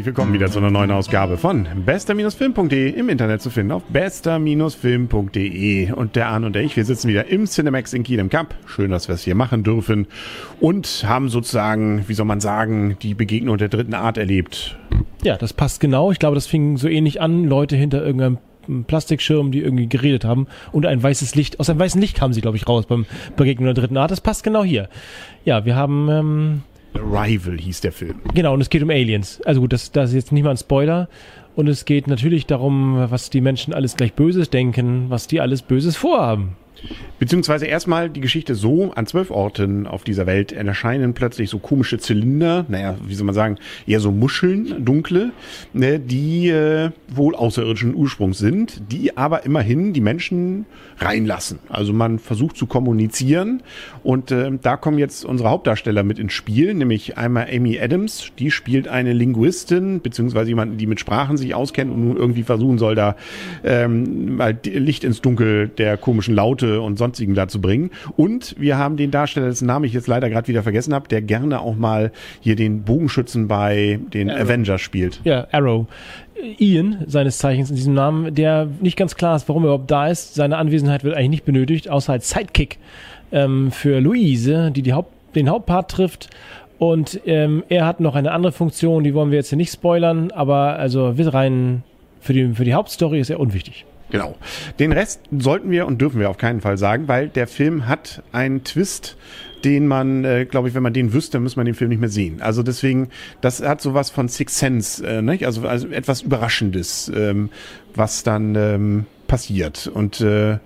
herzlich 0.00 0.16
willkommen 0.16 0.32
wieder 0.32 0.50
zu 0.50 0.60
einer 0.60 0.70
neuen 0.70 0.92
Ausgabe 0.92 1.36
von 1.36 1.68
bester-film.de 1.84 2.88
im 2.88 3.10
Internet 3.10 3.42
zu 3.42 3.50
finden 3.50 3.72
auf 3.72 3.82
bester-film.de. 3.90 5.92
Und 5.92 6.16
der 6.16 6.28
Arne 6.28 6.46
und 6.46 6.54
der 6.54 6.62
ich, 6.62 6.74
wir 6.74 6.86
sitzen 6.86 7.08
wieder 7.08 7.26
im 7.26 7.44
Cinemax 7.44 7.92
in 7.92 8.02
Kiel 8.02 8.18
im 8.18 8.30
Cup. 8.30 8.54
Schön, 8.64 8.90
dass 8.90 9.08
wir 9.08 9.14
es 9.14 9.24
hier 9.24 9.34
machen 9.34 9.62
dürfen 9.62 10.06
und 10.58 11.04
haben 11.06 11.28
sozusagen, 11.28 12.08
wie 12.08 12.14
soll 12.14 12.24
man 12.24 12.40
sagen, 12.40 12.96
die 13.02 13.12
Begegnung 13.12 13.58
der 13.58 13.68
dritten 13.68 13.92
Art 13.92 14.16
erlebt. 14.16 14.78
Ja, 15.22 15.36
das 15.36 15.52
passt 15.52 15.80
genau. 15.80 16.10
Ich 16.10 16.18
glaube, 16.18 16.34
das 16.34 16.46
fing 16.46 16.78
so 16.78 16.88
ähnlich 16.88 17.20
an. 17.20 17.44
Leute 17.44 17.76
hinter 17.76 18.02
irgendeinem 18.02 18.38
Plastikschirm, 18.86 19.52
die 19.52 19.60
irgendwie 19.60 19.86
geredet 19.86 20.24
haben 20.24 20.46
und 20.72 20.86
ein 20.86 21.02
weißes 21.02 21.34
Licht. 21.34 21.60
Aus 21.60 21.68
einem 21.68 21.78
weißen 21.78 22.00
Licht 22.00 22.16
kamen 22.16 22.32
sie, 22.32 22.40
glaube 22.40 22.56
ich, 22.56 22.66
raus 22.66 22.86
beim 22.86 23.04
Begegnung 23.36 23.66
der 23.66 23.74
dritten 23.74 23.98
Art. 23.98 24.10
Das 24.10 24.22
passt 24.22 24.44
genau 24.44 24.64
hier. 24.64 24.88
Ja, 25.44 25.66
wir 25.66 25.76
haben 25.76 26.08
ähm, 26.08 26.62
Arrival 26.94 27.58
hieß 27.58 27.80
der 27.80 27.92
Film. 27.92 28.16
Genau, 28.34 28.54
und 28.54 28.60
es 28.60 28.70
geht 28.70 28.82
um 28.82 28.90
Aliens. 28.90 29.40
Also 29.42 29.60
gut, 29.60 29.72
das, 29.72 29.92
das 29.92 30.10
ist 30.10 30.16
jetzt 30.16 30.32
nicht 30.32 30.42
mal 30.42 30.50
ein 30.50 30.56
Spoiler. 30.56 31.08
Und 31.56 31.68
es 31.68 31.84
geht 31.84 32.06
natürlich 32.06 32.46
darum, 32.46 33.06
was 33.10 33.30
die 33.30 33.40
Menschen 33.40 33.74
alles 33.74 33.96
gleich 33.96 34.12
Böses 34.14 34.50
denken, 34.50 35.06
was 35.08 35.26
die 35.26 35.40
alles 35.40 35.62
Böses 35.62 35.96
vorhaben. 35.96 36.56
Beziehungsweise 37.18 37.66
erstmal 37.66 38.08
die 38.08 38.22
Geschichte 38.22 38.54
so, 38.54 38.92
an 38.92 39.06
zwölf 39.06 39.30
Orten 39.30 39.86
auf 39.86 40.04
dieser 40.04 40.26
Welt 40.26 40.52
erscheinen 40.52 41.12
plötzlich 41.12 41.50
so 41.50 41.58
komische 41.58 41.98
Zylinder, 41.98 42.64
naja, 42.68 42.96
wie 43.04 43.14
soll 43.14 43.26
man 43.26 43.34
sagen, 43.34 43.56
eher 43.86 44.00
so 44.00 44.10
Muscheln, 44.10 44.84
dunkle, 44.84 45.32
ne, 45.74 46.00
die 46.00 46.48
äh, 46.48 46.90
wohl 47.08 47.34
außerirdischen 47.34 47.94
Ursprungs 47.94 48.38
sind, 48.38 48.80
die 48.90 49.18
aber 49.18 49.44
immerhin 49.44 49.92
die 49.92 50.00
Menschen 50.00 50.64
reinlassen. 50.98 51.58
Also 51.68 51.92
man 51.92 52.18
versucht 52.18 52.56
zu 52.56 52.66
kommunizieren 52.66 53.62
und 54.02 54.30
äh, 54.30 54.50
da 54.62 54.78
kommen 54.78 54.98
jetzt 54.98 55.26
unsere 55.26 55.50
Hauptdarsteller 55.50 56.02
mit 56.02 56.18
ins 56.18 56.32
Spiel, 56.32 56.72
nämlich 56.72 57.18
einmal 57.18 57.48
Amy 57.52 57.78
Adams, 57.78 58.32
die 58.38 58.50
spielt 58.50 58.88
eine 58.88 59.12
Linguistin, 59.12 60.00
beziehungsweise 60.00 60.48
jemanden, 60.48 60.78
die 60.78 60.86
mit 60.86 61.00
Sprachen 61.00 61.36
sich 61.36 61.54
auskennt 61.54 61.92
und 61.92 62.08
nun 62.08 62.16
irgendwie 62.16 62.44
versuchen 62.44 62.78
soll, 62.78 62.94
da 62.94 63.16
ähm, 63.62 64.36
mal 64.36 64.58
Licht 64.64 65.04
ins 65.04 65.20
Dunkel 65.20 65.68
der 65.68 65.98
komischen 65.98 66.34
Laute 66.34 66.69
und 66.78 66.98
sonstigen 66.98 67.34
dazu 67.34 67.60
bringen. 67.60 67.90
Und 68.16 68.54
wir 68.58 68.78
haben 68.78 68.96
den 68.96 69.10
Darsteller, 69.10 69.46
dessen 69.46 69.66
Namen 69.66 69.84
ich 69.84 69.92
jetzt 69.92 70.06
leider 70.06 70.30
gerade 70.30 70.48
wieder 70.48 70.62
vergessen 70.62 70.94
habe, 70.94 71.08
der 71.08 71.22
gerne 71.22 71.60
auch 71.60 71.76
mal 71.76 72.12
hier 72.40 72.56
den 72.56 72.82
Bogenschützen 72.82 73.48
bei 73.48 73.98
den 74.12 74.30
Arrow. 74.30 74.42
Avengers 74.42 74.80
spielt. 74.80 75.20
Ja, 75.24 75.46
Arrow. 75.52 75.86
Ian, 76.58 77.04
seines 77.06 77.38
Zeichens 77.38 77.70
in 77.70 77.76
diesem 77.76 77.94
Namen, 77.94 78.34
der 78.34 78.68
nicht 78.80 78.96
ganz 78.96 79.14
klar 79.14 79.36
ist, 79.36 79.48
warum 79.48 79.64
er 79.64 79.68
überhaupt 79.68 79.90
da 79.90 80.08
ist. 80.08 80.34
Seine 80.34 80.56
Anwesenheit 80.56 81.04
wird 81.04 81.14
eigentlich 81.14 81.30
nicht 81.30 81.44
benötigt, 81.44 81.90
außer 81.90 82.12
als 82.12 82.30
Sidekick 82.30 82.78
ähm, 83.32 83.70
für 83.70 84.00
Luise, 84.00 84.70
die, 84.70 84.82
die 84.82 84.92
Haupt, 84.92 85.12
den 85.34 85.48
Hauptpart 85.48 85.90
trifft. 85.90 86.30
Und 86.78 87.20
ähm, 87.26 87.62
er 87.68 87.84
hat 87.86 88.00
noch 88.00 88.14
eine 88.14 88.32
andere 88.32 88.52
Funktion, 88.52 89.04
die 89.04 89.12
wollen 89.12 89.30
wir 89.30 89.36
jetzt 89.36 89.50
hier 89.50 89.58
nicht 89.58 89.72
spoilern, 89.72 90.30
aber 90.30 90.78
also 90.78 91.12
rein 91.14 91.82
für 92.20 92.32
die, 92.32 92.54
für 92.54 92.64
die 92.64 92.72
Hauptstory 92.72 93.20
ist 93.20 93.28
er 93.28 93.38
unwichtig. 93.38 93.84
Genau. 94.10 94.36
Den 94.78 94.92
Rest 94.92 95.20
sollten 95.30 95.70
wir 95.70 95.86
und 95.86 96.00
dürfen 96.00 96.20
wir 96.20 96.30
auf 96.30 96.38
keinen 96.38 96.60
Fall 96.60 96.78
sagen, 96.78 97.08
weil 97.08 97.28
der 97.28 97.46
Film 97.46 97.86
hat 97.86 98.22
einen 98.32 98.64
Twist, 98.64 99.16
den 99.64 99.86
man, 99.86 100.24
äh, 100.24 100.46
glaube 100.46 100.68
ich, 100.68 100.74
wenn 100.74 100.82
man 100.82 100.92
den 100.92 101.12
wüsste, 101.12 101.38
müsste 101.38 101.58
man 101.58 101.66
den 101.66 101.74
Film 101.74 101.90
nicht 101.90 102.00
mehr 102.00 102.08
sehen. 102.08 102.40
Also 102.40 102.62
deswegen, 102.62 103.08
das 103.40 103.62
hat 103.62 103.80
sowas 103.80 104.10
von 104.10 104.28
Six 104.28 104.58
Sense, 104.58 105.06
äh, 105.06 105.22
nicht? 105.22 105.46
Also, 105.46 105.66
also 105.66 105.88
etwas 105.88 106.22
Überraschendes, 106.22 107.10
ähm, 107.14 107.50
was 107.94 108.22
dann 108.22 108.54
ähm, 108.54 109.06
passiert. 109.26 109.86
Und 109.86 110.20
äh, 110.20 110.58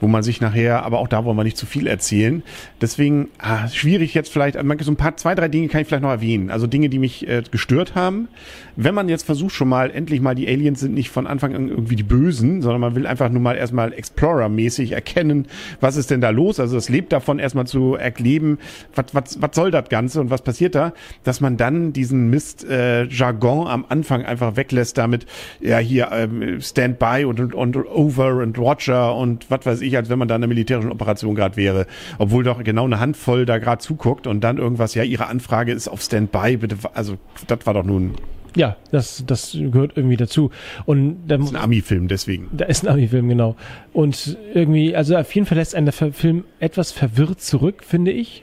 wo 0.00 0.08
man 0.08 0.22
sich 0.22 0.40
nachher, 0.40 0.84
aber 0.84 0.98
auch 0.98 1.08
da 1.08 1.24
wollen 1.24 1.36
wir 1.36 1.44
nicht 1.44 1.56
zu 1.56 1.66
viel 1.66 1.86
erzählen. 1.86 2.42
Deswegen 2.80 3.28
ah, 3.38 3.68
schwierig 3.68 4.14
jetzt 4.14 4.32
vielleicht, 4.32 4.56
so 4.56 4.92
ein 4.92 4.96
paar, 4.96 5.16
zwei, 5.16 5.34
drei 5.34 5.48
Dinge 5.48 5.68
kann 5.68 5.80
ich 5.80 5.88
vielleicht 5.88 6.02
noch 6.02 6.10
erwähnen. 6.10 6.50
Also 6.50 6.66
Dinge, 6.66 6.88
die 6.88 6.98
mich 6.98 7.26
äh, 7.28 7.42
gestört 7.50 7.94
haben. 7.94 8.28
Wenn 8.76 8.94
man 8.94 9.08
jetzt 9.08 9.24
versucht 9.24 9.54
schon 9.54 9.68
mal, 9.68 9.90
endlich 9.90 10.20
mal, 10.20 10.34
die 10.34 10.48
Aliens 10.48 10.80
sind 10.80 10.94
nicht 10.94 11.08
von 11.08 11.26
Anfang 11.26 11.54
an 11.54 11.68
irgendwie 11.68 11.96
die 11.96 12.02
Bösen, 12.02 12.60
sondern 12.60 12.80
man 12.80 12.94
will 12.96 13.06
einfach 13.06 13.30
nur 13.30 13.40
mal 13.40 13.56
erstmal 13.56 13.92
Explorer-mäßig 13.92 14.92
erkennen, 14.92 15.46
was 15.80 15.96
ist 15.96 16.10
denn 16.10 16.20
da 16.20 16.30
los? 16.30 16.58
Also 16.58 16.76
es 16.76 16.88
lebt 16.88 17.12
davon, 17.12 17.38
erstmal 17.38 17.66
zu 17.66 17.94
erleben, 17.94 18.58
was, 18.94 19.06
was, 19.12 19.40
was 19.40 19.50
soll 19.54 19.70
das 19.70 19.88
Ganze 19.88 20.20
und 20.20 20.30
was 20.30 20.42
passiert 20.42 20.74
da, 20.74 20.92
dass 21.22 21.40
man 21.40 21.56
dann 21.56 21.92
diesen 21.92 22.30
Mist 22.30 22.64
äh, 22.64 23.06
am 23.34 23.84
Anfang 23.88 24.24
einfach 24.24 24.56
weglässt 24.56 24.98
damit, 24.98 25.26
ja 25.60 25.78
hier 25.78 26.10
ähm, 26.12 26.60
Standby 26.60 27.24
und, 27.24 27.40
und, 27.40 27.54
und 27.54 27.76
Over 27.76 28.36
und 28.36 28.58
Watcher 28.58 29.14
und 29.14 29.50
was 29.50 29.66
weiß 29.66 29.80
ich, 29.80 29.83
als 29.96 30.08
wenn 30.08 30.18
man 30.18 30.28
da 30.28 30.36
in 30.36 30.42
einer 30.42 30.48
militärischen 30.48 30.90
Operation 30.90 31.34
gerade 31.34 31.56
wäre. 31.56 31.86
Obwohl 32.18 32.44
doch 32.44 32.62
genau 32.62 32.84
eine 32.84 33.00
Handvoll 33.00 33.46
da 33.46 33.58
gerade 33.58 33.82
zuguckt 33.82 34.26
und 34.26 34.42
dann 34.42 34.58
irgendwas, 34.58 34.94
ja, 34.94 35.02
ihre 35.02 35.26
Anfrage 35.26 35.72
ist 35.72 35.88
auf 35.88 36.02
Standby, 36.02 36.56
bitte, 36.58 36.76
also 36.94 37.16
das 37.46 37.66
war 37.66 37.74
doch 37.74 37.84
nun 37.84 38.14
ja, 38.56 38.76
das, 38.92 39.24
das 39.26 39.52
gehört 39.52 39.96
irgendwie 39.96 40.16
dazu. 40.16 40.50
Und 40.86 41.26
da, 41.26 41.36
das 41.36 41.46
ist 41.46 41.56
ein 41.56 41.60
Ami-Film, 41.60 42.08
deswegen. 42.08 42.48
Da 42.52 42.66
ist 42.66 42.86
ein 42.86 42.92
Ami-Film, 42.92 43.28
genau. 43.28 43.56
Und 43.92 44.38
irgendwie, 44.54 44.94
also 44.94 45.16
auf 45.16 45.34
jeden 45.34 45.46
Fall 45.46 45.58
lässt 45.58 45.74
einen 45.74 45.86
der 45.86 46.12
Film 46.12 46.44
etwas 46.60 46.92
verwirrt 46.92 47.40
zurück, 47.40 47.82
finde 47.84 48.12
ich. 48.12 48.42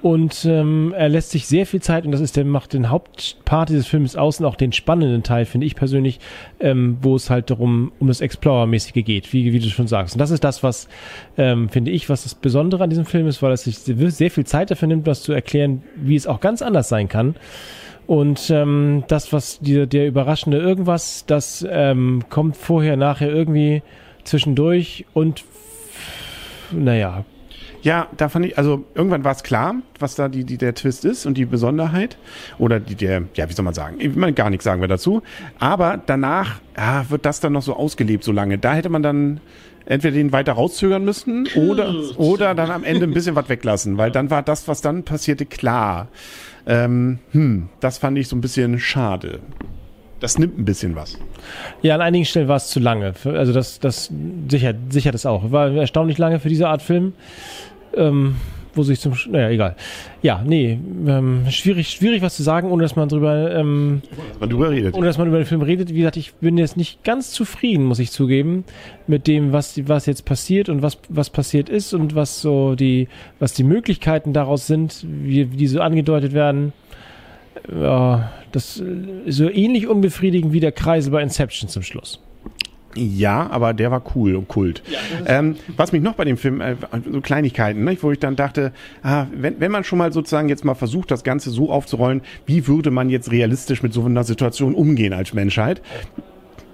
Und 0.00 0.44
ähm, 0.44 0.94
er 0.96 1.08
lässt 1.08 1.30
sich 1.30 1.46
sehr 1.46 1.66
viel 1.66 1.82
Zeit, 1.82 2.04
und 2.04 2.12
das 2.12 2.20
ist 2.20 2.36
der 2.36 2.44
macht 2.44 2.72
den 2.72 2.88
Hauptpart 2.88 3.68
dieses 3.68 3.88
Films 3.88 4.14
aus 4.14 4.38
und 4.38 4.46
auch 4.46 4.54
den 4.54 4.72
spannenden 4.72 5.24
Teil, 5.24 5.44
finde 5.44 5.66
ich 5.66 5.74
persönlich, 5.74 6.20
ähm, 6.60 6.98
wo 7.02 7.16
es 7.16 7.30
halt 7.30 7.50
darum, 7.50 7.90
um 7.98 8.06
das 8.06 8.20
Explorer-mäßige 8.20 9.04
geht, 9.04 9.32
wie, 9.32 9.52
wie 9.52 9.58
du 9.58 9.68
schon 9.68 9.88
sagst. 9.88 10.14
Und 10.14 10.20
das 10.20 10.30
ist 10.30 10.44
das, 10.44 10.62
was, 10.62 10.88
ähm, 11.36 11.68
finde 11.68 11.90
ich, 11.90 12.08
was 12.08 12.22
das 12.22 12.36
Besondere 12.36 12.84
an 12.84 12.90
diesem 12.90 13.06
Film 13.06 13.26
ist, 13.26 13.42
weil 13.42 13.52
es 13.52 13.64
sich 13.64 13.78
sehr 13.78 14.30
viel 14.30 14.46
Zeit 14.46 14.70
dafür 14.70 14.86
nimmt, 14.86 15.06
das 15.06 15.22
zu 15.22 15.32
erklären, 15.32 15.82
wie 15.96 16.14
es 16.14 16.28
auch 16.28 16.40
ganz 16.40 16.62
anders 16.62 16.88
sein 16.88 17.08
kann. 17.08 17.34
Und 18.06 18.50
ähm, 18.50 19.04
das, 19.08 19.32
was 19.32 19.58
die, 19.58 19.86
der 19.86 20.06
überraschende 20.06 20.58
irgendwas, 20.58 21.24
das 21.26 21.66
ähm, 21.68 22.24
kommt 22.30 22.56
vorher, 22.56 22.96
nachher 22.96 23.30
irgendwie 23.30 23.82
zwischendurch 24.24 25.06
und 25.12 25.44
naja, 26.70 27.24
ja, 27.82 28.08
da 28.16 28.28
fand 28.28 28.46
ich, 28.46 28.58
also 28.58 28.84
irgendwann 28.94 29.24
war 29.24 29.32
es 29.32 29.42
klar, 29.42 29.76
was 29.98 30.14
da 30.14 30.28
die, 30.28 30.44
die, 30.44 30.58
der 30.58 30.74
Twist 30.74 31.04
ist 31.04 31.26
und 31.26 31.34
die 31.34 31.44
Besonderheit. 31.44 32.18
Oder 32.58 32.80
die, 32.80 32.94
der, 32.94 33.24
ja, 33.34 33.48
wie 33.48 33.52
soll 33.52 33.64
man 33.64 33.74
sagen? 33.74 33.96
Ich 33.98 34.14
meine, 34.14 34.32
gar 34.32 34.50
nichts 34.50 34.64
sagen 34.64 34.80
wir 34.80 34.88
dazu. 34.88 35.22
Aber 35.58 36.00
danach 36.04 36.60
ja, 36.76 37.08
wird 37.08 37.24
das 37.24 37.40
dann 37.40 37.52
noch 37.52 37.62
so 37.62 37.74
ausgelebt 37.74 38.24
so 38.24 38.32
lange. 38.32 38.58
Da 38.58 38.74
hätte 38.74 38.88
man 38.88 39.02
dann 39.02 39.40
entweder 39.86 40.14
den 40.14 40.32
weiter 40.32 40.52
rauszögern 40.52 41.04
müssen 41.04 41.48
oder, 41.56 41.94
oder 42.16 42.54
dann 42.54 42.70
am 42.70 42.84
Ende 42.84 43.04
ein 43.04 43.14
bisschen 43.14 43.34
was 43.34 43.48
weglassen, 43.48 43.96
weil 43.96 44.10
dann 44.10 44.30
war 44.30 44.42
das, 44.42 44.68
was 44.68 44.82
dann 44.82 45.04
passierte, 45.04 45.46
klar. 45.46 46.08
Ähm, 46.66 47.18
hm, 47.32 47.68
das 47.80 47.96
fand 47.96 48.18
ich 48.18 48.28
so 48.28 48.36
ein 48.36 48.42
bisschen 48.42 48.78
schade. 48.78 49.40
Das 50.20 50.38
nimmt 50.38 50.58
ein 50.58 50.64
bisschen 50.64 50.96
was. 50.96 51.18
Ja, 51.82 51.94
an 51.94 52.00
einigen 52.00 52.24
Stellen 52.24 52.48
war 52.48 52.56
es 52.56 52.68
zu 52.68 52.80
lange. 52.80 53.14
Also 53.24 53.52
das, 53.52 53.78
das 53.78 54.10
sichert, 54.48 54.76
sichert 54.90 55.14
es 55.14 55.26
auch. 55.26 55.52
War 55.52 55.70
erstaunlich 55.70 56.18
lange 56.18 56.40
für 56.40 56.48
diese 56.48 56.68
Art 56.68 56.82
Film. 56.82 57.12
Ähm, 57.94 58.36
wo 58.74 58.82
sich 58.82 59.00
zum, 59.00 59.12
naja, 59.30 59.50
egal. 59.50 59.76
Ja, 60.22 60.42
nee, 60.46 60.78
ähm, 61.06 61.44
schwierig, 61.50 61.90
schwierig 61.90 62.22
was 62.22 62.36
zu 62.36 62.42
sagen, 62.42 62.70
ohne 62.70 62.82
dass 62.82 62.96
man 62.96 63.08
drüber, 63.08 63.54
ähm, 63.54 64.02
dass 64.30 64.40
man 64.40 64.50
drüber 64.50 64.70
redet. 64.70 64.94
Ohne 64.94 65.06
dass 65.06 65.18
man 65.18 65.28
über 65.28 65.38
den 65.38 65.46
Film 65.46 65.62
redet. 65.62 65.92
Wie 65.92 65.98
gesagt, 65.98 66.16
ich 66.16 66.34
bin 66.34 66.56
jetzt 66.56 66.76
nicht 66.76 67.04
ganz 67.04 67.30
zufrieden, 67.32 67.84
muss 67.84 67.98
ich 67.98 68.10
zugeben, 68.10 68.64
mit 69.06 69.26
dem, 69.26 69.52
was, 69.52 69.86
was 69.88 70.06
jetzt 70.06 70.24
passiert 70.24 70.68
und 70.68 70.80
was, 70.80 70.98
was 71.08 71.28
passiert 71.28 71.68
ist 71.68 71.92
und 71.92 72.14
was 72.14 72.40
so 72.40 72.74
die, 72.74 73.08
was 73.38 73.52
die 73.52 73.64
Möglichkeiten 73.64 74.32
daraus 74.32 74.66
sind, 74.66 75.04
wie, 75.06 75.52
wie 75.52 75.56
die 75.56 75.66
so 75.66 75.80
angedeutet 75.80 76.32
werden 76.32 76.72
ja, 77.72 78.32
das 78.52 78.82
ist 79.26 79.36
so 79.36 79.50
ähnlich 79.50 79.86
unbefriedigend 79.86 80.52
wie 80.52 80.60
der 80.60 80.72
Kreisel 80.72 81.12
bei 81.12 81.22
Inception 81.22 81.68
zum 81.68 81.82
Schluss. 81.82 82.20
Ja, 82.94 83.48
aber 83.50 83.74
der 83.74 83.90
war 83.90 84.02
cool 84.14 84.34
und 84.34 84.48
kult. 84.48 84.82
Ja, 84.90 85.38
ähm, 85.38 85.56
was 85.76 85.92
mich 85.92 86.02
noch 86.02 86.14
bei 86.14 86.24
dem 86.24 86.36
Film, 86.36 86.60
äh, 86.60 86.74
so 87.10 87.20
Kleinigkeiten, 87.20 87.84
ne, 87.84 87.96
wo 88.00 88.10
ich 88.10 88.18
dann 88.18 88.34
dachte, 88.34 88.72
ah, 89.02 89.26
wenn, 89.32 89.60
wenn 89.60 89.70
man 89.70 89.84
schon 89.84 89.98
mal 89.98 90.12
sozusagen 90.12 90.48
jetzt 90.48 90.64
mal 90.64 90.74
versucht, 90.74 91.10
das 91.10 91.22
Ganze 91.22 91.50
so 91.50 91.70
aufzurollen, 91.70 92.22
wie 92.46 92.66
würde 92.66 92.90
man 92.90 93.10
jetzt 93.10 93.30
realistisch 93.30 93.82
mit 93.82 93.92
so 93.92 94.04
einer 94.04 94.24
Situation 94.24 94.74
umgehen 94.74 95.12
als 95.12 95.32
Menschheit? 95.32 95.82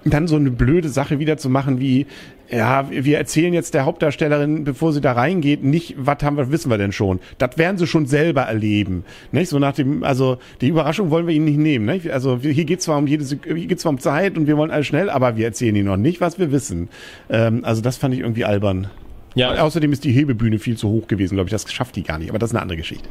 Dann 0.05 0.27
so 0.27 0.35
eine 0.35 0.51
blöde 0.51 0.87
Sache 0.87 1.19
wieder 1.19 1.37
zu 1.37 1.49
machen 1.49 1.79
wie, 1.79 2.05
ja, 2.49 2.89
wir 2.91 3.17
erzählen 3.17 3.53
jetzt 3.53 3.73
der 3.73 3.85
Hauptdarstellerin, 3.85 4.63
bevor 4.63 4.93
sie 4.93 5.01
da 5.01 5.13
reingeht, 5.13 5.63
nicht, 5.63 5.95
was 5.97 6.17
haben 6.21 6.37
wir, 6.37 6.51
wissen 6.51 6.69
wir 6.69 6.77
denn 6.77 6.91
schon. 6.91 7.19
Das 7.39 7.57
werden 7.57 7.77
sie 7.77 7.87
schon 7.87 8.05
selber 8.05 8.43
erleben. 8.43 9.03
Nicht? 9.31 9.49
So 9.49 9.57
nach 9.57 9.73
dem, 9.73 10.03
also 10.03 10.37
die 10.61 10.67
Überraschung 10.67 11.09
wollen 11.09 11.25
wir 11.25 11.33
ihnen 11.33 11.45
nicht 11.45 11.57
nehmen. 11.57 11.85
Nicht? 11.85 12.11
Also 12.11 12.37
hier 12.39 12.65
geht 12.65 12.83
zwar 12.83 12.99
um 12.99 13.07
jede, 13.07 13.25
hier 13.25 13.67
geht 13.67 13.79
zwar 13.79 13.91
um 13.91 13.99
Zeit 13.99 14.37
und 14.37 14.45
wir 14.45 14.57
wollen 14.57 14.69
alles 14.69 14.85
schnell, 14.85 15.09
aber 15.09 15.37
wir 15.37 15.45
erzählen 15.45 15.75
ihnen 15.75 15.87
noch 15.87 15.97
nicht, 15.97 16.21
was 16.21 16.37
wir 16.37 16.51
wissen. 16.51 16.89
Ähm, 17.29 17.65
also 17.65 17.81
das 17.81 17.97
fand 17.97 18.13
ich 18.13 18.19
irgendwie 18.19 18.45
albern. 18.45 18.87
Ja. 19.33 19.63
Außerdem 19.63 19.91
ist 19.91 20.03
die 20.03 20.11
Hebebühne 20.11 20.59
viel 20.59 20.77
zu 20.77 20.87
hoch 20.89 21.07
gewesen, 21.07 21.35
glaube 21.35 21.47
ich. 21.47 21.51
Das 21.51 21.71
schafft 21.73 21.95
die 21.95 22.03
gar 22.03 22.19
nicht. 22.19 22.29
Aber 22.29 22.39
das 22.39 22.51
ist 22.51 22.55
eine 22.55 22.61
andere 22.61 22.77
Geschichte. 22.77 23.09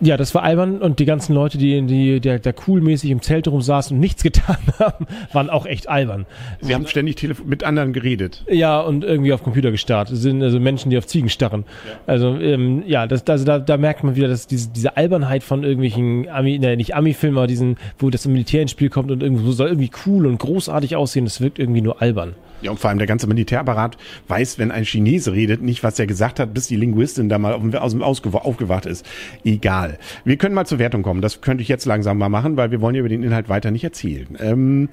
Ja, 0.00 0.16
das 0.16 0.34
war 0.34 0.42
albern 0.42 0.78
und 0.78 0.98
die 0.98 1.06
ganzen 1.06 1.34
Leute, 1.34 1.56
die, 1.56 1.80
die 1.82 2.20
der, 2.20 2.38
der 2.38 2.52
coolmäßig 2.52 3.10
im 3.10 3.22
Zelt 3.22 3.48
rumsaßen 3.48 3.96
und 3.96 4.00
nichts 4.00 4.22
getan 4.26 4.58
haben, 4.78 5.06
waren 5.32 5.48
auch 5.48 5.64
echt 5.64 5.88
albern. 5.88 6.26
Sie 6.60 6.74
haben 6.74 6.86
ständig 6.86 7.16
mit 7.44 7.64
anderen 7.64 7.92
geredet. 7.92 8.44
Ja, 8.50 8.80
und 8.80 9.04
irgendwie 9.04 9.32
auf 9.32 9.42
Computer 9.42 9.70
gestarrt. 9.70 10.10
Das 10.10 10.20
sind 10.20 10.42
also 10.42 10.60
Menschen, 10.60 10.90
die 10.90 10.98
auf 10.98 11.06
Ziegen 11.06 11.30
starren. 11.30 11.64
Ja. 11.86 11.98
Also 12.06 12.36
ähm, 12.38 12.82
ja, 12.86 13.06
das, 13.06 13.26
also 13.26 13.44
da, 13.44 13.58
da 13.58 13.76
merkt 13.76 14.04
man 14.04 14.16
wieder, 14.16 14.28
dass 14.28 14.46
diese, 14.46 14.68
diese 14.68 14.96
Albernheit 14.96 15.42
von 15.42 15.64
irgendwelchen 15.64 16.28
Ami, 16.28 16.58
ne, 16.58 16.76
nicht 16.76 16.94
Ami-Filmen, 16.94 17.38
aber 17.38 17.46
diesen, 17.46 17.76
wo 17.98 18.10
das 18.10 18.26
Militär 18.26 18.62
ins 18.62 18.72
Spiel 18.72 18.90
kommt 18.90 19.10
und 19.10 19.22
irgendwo 19.22 19.50
soll 19.52 19.68
irgendwie 19.68 19.90
cool 20.06 20.26
und 20.26 20.38
großartig 20.38 20.96
aussehen, 20.96 21.24
das 21.24 21.40
wirkt 21.40 21.58
irgendwie 21.58 21.80
nur 21.80 22.02
albern. 22.02 22.34
Ja, 22.62 22.70
und 22.70 22.80
vor 22.80 22.88
allem 22.88 22.98
der 22.98 23.06
ganze 23.06 23.26
Militärapparat 23.26 23.96
weiß, 24.28 24.58
wenn 24.58 24.70
ein 24.70 24.84
Chinese 24.84 25.32
redet, 25.32 25.62
nicht, 25.62 25.82
was 25.82 25.98
er 25.98 26.06
gesagt 26.06 26.40
hat, 26.40 26.54
bis 26.54 26.68
die 26.68 26.76
Linguistin 26.76 27.28
da 27.28 27.38
mal 27.38 27.54
aus 27.76 27.92
dem 27.92 28.02
aufgewacht 28.02 28.86
ist. 28.86 29.06
Egal. 29.44 29.85
Wir 30.24 30.36
können 30.36 30.54
mal 30.54 30.66
zur 30.66 30.78
Wertung 30.78 31.02
kommen. 31.02 31.20
Das 31.20 31.40
könnte 31.40 31.62
ich 31.62 31.68
jetzt 31.68 31.86
langsam 31.86 32.18
mal 32.18 32.28
machen, 32.28 32.56
weil 32.56 32.70
wir 32.70 32.80
wollen 32.80 32.94
ja 32.94 33.00
über 33.00 33.08
den 33.08 33.22
Inhalt 33.22 33.48
weiter 33.48 33.70
nicht 33.70 33.84
erzählen. 33.84 34.36
Ähm, 34.40 34.88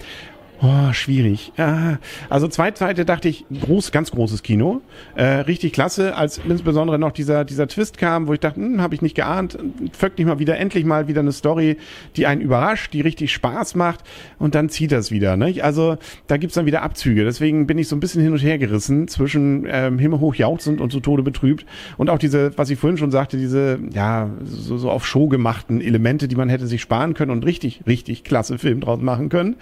Oh, 0.66 0.94
schwierig. 0.94 1.52
Ja, 1.58 2.00
also 2.30 2.48
zweite 2.48 2.80
Seite 2.80 3.04
dachte 3.04 3.28
ich, 3.28 3.44
groß, 3.52 3.92
ganz 3.92 4.12
großes 4.12 4.44
Kino. 4.44 4.80
Äh, 5.14 5.26
richtig 5.42 5.74
klasse, 5.74 6.16
als 6.16 6.38
insbesondere 6.38 6.98
noch 6.98 7.12
dieser, 7.12 7.44
dieser 7.44 7.68
Twist 7.68 7.98
kam, 7.98 8.28
wo 8.28 8.34
ich 8.34 8.40
dachte, 8.40 8.62
hm, 8.62 8.80
habe 8.80 8.96
ich 8.96 9.02
nicht 9.02 9.14
geahnt, 9.14 9.58
folgt 9.92 10.20
nicht 10.20 10.28
mal 10.28 10.40
wieder, 10.40 10.58
endlich 10.58 10.86
mal 10.86 11.10
wieder 11.10 11.20
eine 11.20 11.34
Story, 11.34 11.76
die 12.16 12.28
einen 12.28 12.40
überrascht, 12.40 12.94
die 12.94 13.02
richtig 13.02 13.34
Spaß 13.34 13.76
macht 13.76 14.06
und 14.40 14.56
dann 14.56 14.70
zieht 14.70 14.94
das 14.94 15.12
wieder. 15.12 15.36
Ne? 15.36 15.56
Also 15.62 15.98
da 16.28 16.38
gibt's 16.38 16.56
dann 16.56 16.66
wieder 16.66 16.82
Abzüge. 16.82 17.26
Deswegen 17.26 17.68
bin 17.68 17.78
ich 17.78 17.90
so 17.90 17.98
ein 17.98 18.00
bisschen 18.00 18.22
hin 18.22 18.32
und 18.32 18.42
her 18.42 18.58
gerissen 18.58 19.10
zwischen 19.10 19.66
ähm, 19.68 20.00
himmelhoch 20.00 20.36
jauchzend 20.36 20.80
und 20.80 20.94
zu 20.94 21.02
Tode 21.02 21.24
betrübt. 21.24 21.66
Und 21.98 22.10
auch 22.10 22.20
diese, 22.20 22.58
was 22.58 22.70
ich 22.70 22.80
vorhin 22.80 22.98
schon 22.98 23.12
sagte, 23.12 23.36
diese, 23.36 23.80
ja, 23.94 24.30
so, 24.46 24.78
so 24.78 24.90
auf 24.90 25.06
Show 25.06 25.28
gemachten 25.28 25.82
Elemente, 25.82 26.30
die 26.30 26.38
man 26.38 26.48
hätte 26.48 26.68
sich 26.68 26.80
sparen 26.80 27.16
können 27.16 27.32
und 27.32 27.46
richtig, 27.46 27.82
richtig 27.86 28.24
klasse 28.24 28.58
Film 28.58 28.80
draus 28.80 29.02
machen 29.02 29.28
können. 29.28 29.58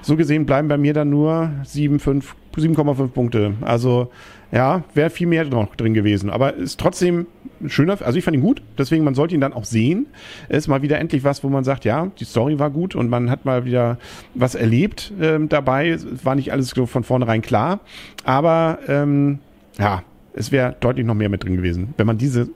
So 0.00 0.16
gesehen 0.16 0.45
bleiben 0.46 0.68
bei 0.68 0.78
mir 0.78 0.94
dann 0.94 1.10
nur 1.10 1.50
7,5 1.64 3.08
Punkte. 3.08 3.54
Also 3.60 4.10
ja, 4.52 4.84
wäre 4.94 5.10
viel 5.10 5.26
mehr 5.26 5.44
noch 5.44 5.74
drin 5.74 5.94
gewesen. 5.94 6.30
Aber 6.30 6.54
ist 6.54 6.78
trotzdem 6.78 7.26
schöner, 7.66 7.98
also 8.00 8.18
ich 8.18 8.24
fand 8.24 8.36
ihn 8.36 8.42
gut, 8.42 8.62
deswegen 8.78 9.04
man 9.04 9.14
sollte 9.14 9.34
ihn 9.34 9.40
dann 9.40 9.52
auch 9.52 9.64
sehen. 9.64 10.06
Ist 10.48 10.68
mal 10.68 10.82
wieder 10.82 10.98
endlich 10.98 11.24
was, 11.24 11.42
wo 11.42 11.48
man 11.48 11.64
sagt, 11.64 11.84
ja, 11.84 12.10
die 12.18 12.24
Story 12.24 12.58
war 12.58 12.70
gut 12.70 12.94
und 12.94 13.08
man 13.08 13.30
hat 13.30 13.44
mal 13.44 13.64
wieder 13.64 13.98
was 14.34 14.54
erlebt 14.54 15.12
ähm, 15.20 15.48
dabei. 15.48 15.98
War 16.22 16.34
nicht 16.34 16.52
alles 16.52 16.70
so 16.70 16.86
von 16.86 17.04
vornherein 17.04 17.42
klar. 17.42 17.80
Aber 18.24 18.78
ähm, 18.88 19.40
ja, 19.78 20.02
es 20.34 20.52
wäre 20.52 20.76
deutlich 20.80 21.04
noch 21.04 21.14
mehr 21.14 21.28
mit 21.28 21.44
drin 21.44 21.56
gewesen, 21.56 21.94
wenn 21.96 22.06
man 22.06 22.18
diese 22.18 22.48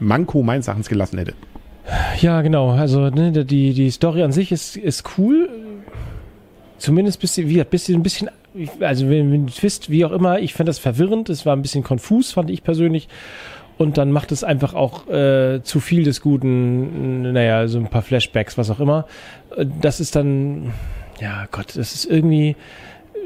Manko 0.00 0.42
meines 0.42 0.66
Erachtens 0.66 0.88
gelassen 0.88 1.18
hätte. 1.18 1.34
Ja, 2.20 2.42
genau. 2.42 2.70
Also 2.70 3.10
ne, 3.10 3.44
die, 3.44 3.72
die 3.72 3.90
Story 3.90 4.22
an 4.22 4.32
sich 4.32 4.50
ist, 4.50 4.76
ist 4.76 5.04
cool 5.16 5.48
zumindest 6.78 7.20
bisschen, 7.20 7.48
wie 7.48 7.62
bisschen, 7.64 7.96
ein 7.96 8.02
bisschen, 8.02 8.30
also 8.80 9.08
wenn 9.08 9.46
Twist, 9.46 9.90
wie 9.90 10.04
auch 10.04 10.12
immer, 10.12 10.40
ich 10.40 10.54
fand 10.54 10.68
das 10.68 10.78
verwirrend, 10.78 11.28
es 11.28 11.46
war 11.46 11.54
ein 11.54 11.62
bisschen 11.62 11.84
konfus, 11.84 12.32
fand 12.32 12.50
ich 12.50 12.62
persönlich. 12.62 13.08
Und 13.78 13.98
dann 13.98 14.10
macht 14.10 14.32
es 14.32 14.42
einfach 14.42 14.72
auch 14.72 15.06
äh, 15.08 15.60
zu 15.62 15.80
viel 15.80 16.04
des 16.04 16.22
Guten, 16.22 17.32
naja, 17.32 17.68
so 17.68 17.78
ein 17.78 17.88
paar 17.88 18.00
Flashbacks, 18.00 18.56
was 18.56 18.70
auch 18.70 18.80
immer. 18.80 19.06
Das 19.80 20.00
ist 20.00 20.16
dann, 20.16 20.72
ja 21.20 21.46
Gott, 21.50 21.76
das 21.76 21.94
ist 21.94 22.06
irgendwie, 22.06 22.56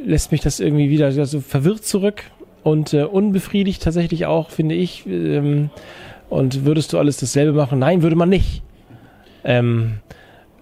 lässt 0.04 0.32
mich 0.32 0.40
das 0.40 0.58
irgendwie 0.58 0.90
wieder 0.90 1.12
so 1.12 1.40
verwirrt 1.40 1.84
zurück 1.84 2.24
und 2.64 2.92
äh, 2.94 3.04
unbefriedigt 3.04 3.82
tatsächlich 3.82 4.26
auch, 4.26 4.50
finde 4.50 4.74
ich. 4.74 5.06
Ähm, 5.06 5.70
und 6.28 6.64
würdest 6.64 6.92
du 6.92 6.98
alles 6.98 7.16
dasselbe 7.16 7.52
machen? 7.52 7.78
Nein, 7.78 8.02
würde 8.02 8.16
man 8.16 8.28
nicht. 8.28 8.62
Ähm, 9.44 9.98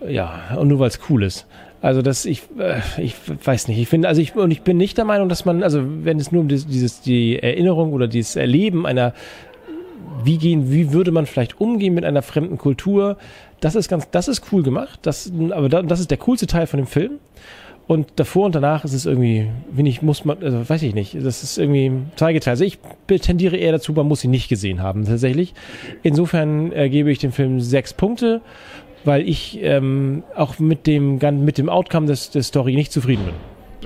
ja, 0.07 0.57
und 0.59 0.69
nur 0.69 0.79
weil 0.79 0.89
es 0.89 1.01
cool 1.09 1.23
ist. 1.23 1.47
Also 1.81 2.03
das, 2.03 2.25
ich, 2.25 2.43
äh, 2.59 2.81
ich 3.01 3.15
weiß 3.45 3.69
nicht. 3.69 3.79
Ich 3.79 3.89
finde, 3.89 4.09
also 4.09 4.21
ich 4.21 4.35
und 4.35 4.51
ich 4.51 4.63
bin 4.63 4.77
nicht 4.77 4.99
der 4.99 5.05
Meinung, 5.05 5.29
dass 5.29 5.45
man, 5.45 5.63
also 5.63 5.83
wenn 5.85 6.19
es 6.19 6.33
nur 6.33 6.43
um 6.43 6.49
dieses 6.49 7.01
die 7.01 7.39
Erinnerung 7.39 7.93
oder 7.93 8.09
dieses 8.09 8.37
Erleben 8.37 8.87
einer, 8.87 9.15
wie 10.25 10.39
gehen, 10.39 10.73
wie 10.73 10.93
würde 10.93 11.13
man 11.13 11.27
vielleicht 11.27 11.61
umgehen 11.61 11.95
mit 11.95 12.05
einer 12.05 12.23
fremden 12.23 12.59
Kultur, 12.59 13.17
das 13.61 13.75
ist 13.75 13.89
ganz, 13.89 14.11
das 14.11 14.29
ist 14.29 14.53
cool 14.53 14.63
gemacht. 14.63 14.99
Das, 15.03 15.33
aber 15.51 15.69
das 15.69 16.01
ist 16.01 16.11
der 16.11 16.19
coolste 16.19 16.47
Teil 16.47 16.67
von 16.67 16.79
dem 16.79 16.87
Film. 16.87 17.13
Und 17.87 18.09
davor 18.17 18.45
und 18.45 18.55
danach 18.55 18.85
ist 18.85 18.93
es 18.93 19.07
irgendwie, 19.07 19.49
wenn 19.71 19.87
ich 19.87 20.03
muss 20.03 20.27
man, 20.27 20.43
also 20.43 20.69
weiß 20.69 20.83
ich 20.83 20.95
nicht, 20.95 21.15
das 21.25 21.43
ist 21.43 21.57
irgendwie 21.57 21.91
zweigeteilt. 22.17 22.53
Also 22.61 22.65
ich 22.65 22.79
tendiere 23.21 23.57
eher 23.57 23.73
dazu, 23.73 23.95
man 23.95 24.07
muss 24.07 24.23
ihn 24.23 24.31
nicht 24.31 24.51
gesehen 24.51 24.83
haben, 24.83 25.07
tatsächlich. 25.07 25.55
Insofern 26.03 26.71
äh, 26.73 26.91
gebe 26.91 27.11
ich 27.11 27.19
dem 27.19 27.33
Film 27.33 27.61
sechs 27.61 27.95
Punkte 27.95 28.43
weil 29.09 29.27
ich 29.27 29.59
ähm, 29.63 30.23
auch 30.37 30.59
mit 30.59 30.87
dem, 30.87 31.19
mit 31.45 31.57
dem 31.57 31.71
Outcome 31.71 32.07
des, 32.07 32.31
der 32.31 32.43
Story 32.43 32.75
nicht 32.75 32.93
zufrieden 32.93 33.25
bin. 33.25 33.35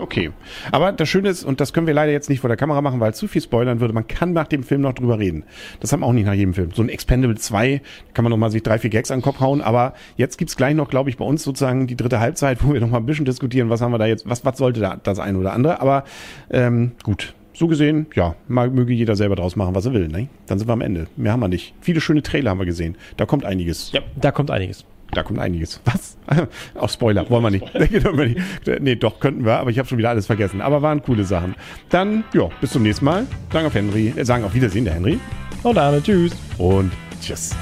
Okay. 0.01 0.31
Aber 0.73 0.91
das 0.91 1.09
Schöne 1.09 1.29
ist, 1.29 1.45
und 1.45 1.61
das 1.61 1.73
können 1.73 1.87
wir 1.87 1.95
leider 1.95 2.11
jetzt 2.11 2.29
nicht 2.29 2.41
vor 2.41 2.49
der 2.49 2.57
Kamera 2.57 2.81
machen, 2.81 2.99
weil 2.99 3.13
es 3.13 3.19
zu 3.19 3.29
viel 3.29 3.41
spoilern 3.41 3.79
würde, 3.79 3.95
man 3.95 4.09
kann 4.09 4.33
nach 4.33 4.49
dem 4.49 4.65
Film 4.65 4.81
noch 4.81 4.95
drüber 4.95 5.21
reden. 5.21 5.45
Das 5.79 5.93
haben 5.93 6.01
wir 6.01 6.07
auch 6.07 6.13
nicht 6.13 6.27
nach 6.27 6.35
jedem 6.35 6.55
Film. 6.55 6.71
So 6.75 6.83
ein 6.83 6.89
Expendable 6.89 7.37
2 7.37 7.81
kann 8.15 8.25
man 8.25 8.31
noch 8.31 8.37
mal 8.37 8.51
sich 8.51 8.65
drei, 8.65 8.81
vier 8.81 8.91
Gags 8.91 9.13
an 9.13 9.19
den 9.19 9.25
Kopf 9.25 9.39
hauen, 9.39 9.61
aber 9.61 9.95
jetzt 10.17 10.39
gibt's 10.39 10.57
gleich 10.57 10.75
noch, 10.75 10.91
glaube 10.91 11.09
ich, 11.09 11.19
bei 11.19 11.25
uns 11.25 11.45
sozusagen 11.45 11.87
die 11.87 11.97
dritte 11.97 12.19
Halbzeit, 12.19 12.65
wo 12.65 12.73
wir 12.73 12.81
noch 12.81 12.91
mal 12.91 12.99
ein 12.99 13.07
bisschen 13.07 13.27
diskutieren, 13.27 13.71
was 13.71 13.81
haben 13.81 13.93
wir 13.93 13.99
da 13.99 14.07
jetzt, 14.07 14.29
was, 14.29 14.45
was 14.45 14.59
sollte 14.59 14.81
da 14.81 14.97
das 15.01 15.21
eine 15.21 15.39
oder 15.39 15.53
andere. 15.53 15.81
Aber 15.81 16.03
ähm, 16.51 16.93
gut, 17.05 17.35
so 17.53 17.69
gesehen, 17.69 18.07
ja, 18.15 18.35
mag, 18.49 18.73
möge 18.73 18.93
jeder 18.93 19.15
selber 19.15 19.37
draus 19.37 19.57
machen, 19.57 19.75
was 19.75 19.87
er 19.87 19.93
will. 19.93 20.09
Ne? 20.09 20.29
Dann 20.47 20.59
sind 20.59 20.69
wir 20.69 20.73
am 20.73 20.81
Ende. 20.81 21.07
Mehr 21.17 21.33
haben 21.33 21.41
wir 21.41 21.49
nicht. 21.49 21.75
Viele 21.81 22.01
schöne 22.01 22.23
Trailer 22.23 22.51
haben 22.51 22.59
wir 22.59 22.67
gesehen. 22.67 22.97
Da 23.17 23.27
kommt 23.27 23.45
einiges. 23.45 23.93
Ja, 23.93 24.01
da 24.17 24.33
kommt 24.33 24.51
einiges. 24.51 24.85
Da 25.13 25.23
kommt 25.23 25.39
einiges. 25.39 25.81
Was? 25.85 26.17
Auch 26.75 26.89
Spoiler, 26.89 27.29
wollen 27.29 27.43
wir 27.43 27.51
nicht. 28.71 28.81
nee, 28.81 28.97
doch, 28.97 29.21
könnten 29.21 29.45
wir, 29.45 29.59
aber 29.59 29.71
ich 29.71 29.79
habe 29.79 29.87
schon 29.89 29.99
wieder 29.99 30.11
alles 30.11 30.27
vergessen. 30.27 30.61
Aber 30.61 30.81
waren 30.83 31.03
coole 31.03 31.25
Sachen. 31.25 31.55
Dann, 31.91 32.25
ja, 32.33 32.49
bis 32.61 32.71
zum 32.73 32.83
nächsten 32.83 33.05
Mal. 33.05 33.27
Sagen 33.53 33.67
auf 33.67 33.75
Henry, 33.75 34.15
äh, 34.17 34.25
sagen 34.25 34.45
auf 34.45 34.55
Wiedersehen, 34.55 34.85
der 34.85 34.95
Henry. 34.95 35.21
Und 35.63 35.79
Arne, 35.79 36.03
tschüss. 36.03 36.33
Und 36.59 36.91
tschüss. 37.21 37.55